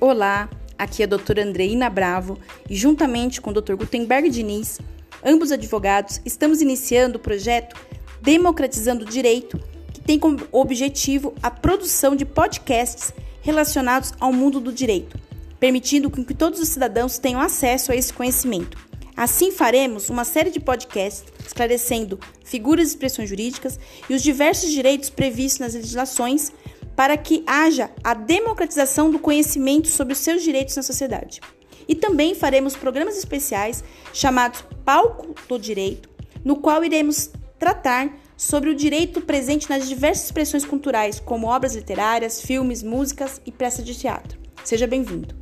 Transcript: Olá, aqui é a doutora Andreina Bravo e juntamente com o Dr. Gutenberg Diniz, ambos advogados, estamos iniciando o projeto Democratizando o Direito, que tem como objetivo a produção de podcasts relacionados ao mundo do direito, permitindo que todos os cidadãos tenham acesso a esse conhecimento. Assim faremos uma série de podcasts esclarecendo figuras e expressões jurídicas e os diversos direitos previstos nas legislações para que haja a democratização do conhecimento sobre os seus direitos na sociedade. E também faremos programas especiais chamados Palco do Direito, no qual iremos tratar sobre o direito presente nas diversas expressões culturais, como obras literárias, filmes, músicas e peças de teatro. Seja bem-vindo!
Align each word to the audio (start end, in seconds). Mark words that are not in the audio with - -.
Olá, 0.00 0.48
aqui 0.78 1.02
é 1.02 1.06
a 1.06 1.08
doutora 1.08 1.42
Andreina 1.42 1.90
Bravo 1.90 2.38
e 2.70 2.76
juntamente 2.76 3.40
com 3.40 3.50
o 3.50 3.52
Dr. 3.52 3.74
Gutenberg 3.74 4.30
Diniz, 4.30 4.78
ambos 5.24 5.50
advogados, 5.50 6.20
estamos 6.24 6.62
iniciando 6.62 7.18
o 7.18 7.20
projeto 7.20 7.74
Democratizando 8.22 9.04
o 9.04 9.08
Direito, 9.08 9.58
que 9.92 10.00
tem 10.00 10.16
como 10.16 10.38
objetivo 10.52 11.34
a 11.42 11.50
produção 11.50 12.14
de 12.14 12.24
podcasts 12.24 13.12
relacionados 13.40 14.12
ao 14.20 14.32
mundo 14.32 14.60
do 14.60 14.72
direito, 14.72 15.18
permitindo 15.58 16.08
que 16.08 16.32
todos 16.32 16.60
os 16.60 16.68
cidadãos 16.68 17.18
tenham 17.18 17.40
acesso 17.40 17.90
a 17.90 17.96
esse 17.96 18.12
conhecimento. 18.12 18.78
Assim 19.16 19.50
faremos 19.50 20.08
uma 20.10 20.22
série 20.24 20.50
de 20.52 20.60
podcasts 20.60 21.24
esclarecendo 21.44 22.20
figuras 22.44 22.86
e 22.86 22.90
expressões 22.90 23.28
jurídicas 23.28 23.80
e 24.08 24.14
os 24.14 24.22
diversos 24.22 24.70
direitos 24.70 25.10
previstos 25.10 25.58
nas 25.58 25.74
legislações 25.74 26.52
para 26.98 27.16
que 27.16 27.44
haja 27.46 27.92
a 28.02 28.12
democratização 28.12 29.08
do 29.08 29.20
conhecimento 29.20 29.86
sobre 29.86 30.14
os 30.14 30.18
seus 30.18 30.42
direitos 30.42 30.74
na 30.74 30.82
sociedade. 30.82 31.40
E 31.86 31.94
também 31.94 32.34
faremos 32.34 32.74
programas 32.74 33.16
especiais 33.16 33.84
chamados 34.12 34.64
Palco 34.84 35.32
do 35.46 35.60
Direito, 35.60 36.10
no 36.44 36.56
qual 36.56 36.84
iremos 36.84 37.30
tratar 37.56 38.12
sobre 38.36 38.70
o 38.70 38.74
direito 38.74 39.20
presente 39.20 39.70
nas 39.70 39.88
diversas 39.88 40.24
expressões 40.24 40.64
culturais, 40.64 41.20
como 41.20 41.46
obras 41.46 41.76
literárias, 41.76 42.40
filmes, 42.40 42.82
músicas 42.82 43.40
e 43.46 43.52
peças 43.52 43.84
de 43.84 43.94
teatro. 43.96 44.36
Seja 44.64 44.88
bem-vindo! 44.88 45.37